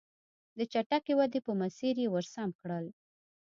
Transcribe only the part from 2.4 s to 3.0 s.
کړل.